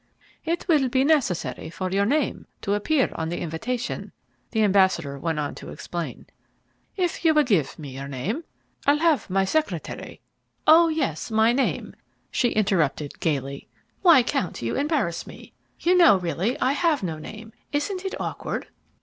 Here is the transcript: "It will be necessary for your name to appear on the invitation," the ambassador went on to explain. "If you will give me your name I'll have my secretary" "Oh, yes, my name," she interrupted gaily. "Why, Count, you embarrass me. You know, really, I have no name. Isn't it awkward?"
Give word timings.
"It 0.43 0.67
will 0.67 0.89
be 0.89 1.03
necessary 1.03 1.69
for 1.69 1.91
your 1.91 2.07
name 2.07 2.47
to 2.63 2.73
appear 2.73 3.11
on 3.13 3.29
the 3.29 3.37
invitation," 3.37 4.13
the 4.49 4.63
ambassador 4.63 5.19
went 5.19 5.37
on 5.37 5.53
to 5.53 5.69
explain. 5.69 6.25
"If 6.97 7.23
you 7.23 7.35
will 7.35 7.43
give 7.43 7.77
me 7.77 7.89
your 7.91 8.07
name 8.07 8.43
I'll 8.87 8.97
have 8.97 9.29
my 9.29 9.45
secretary" 9.45 10.19
"Oh, 10.75 10.87
yes, 10.87 11.29
my 11.29 11.53
name," 11.53 11.95
she 12.31 12.49
interrupted 12.49 13.19
gaily. 13.19 13.67
"Why, 14.01 14.23
Count, 14.23 14.63
you 14.63 14.75
embarrass 14.75 15.27
me. 15.27 15.53
You 15.79 15.95
know, 15.95 16.17
really, 16.17 16.59
I 16.59 16.71
have 16.71 17.03
no 17.03 17.19
name. 17.19 17.53
Isn't 17.71 18.03
it 18.03 18.19
awkward?" 18.19 18.69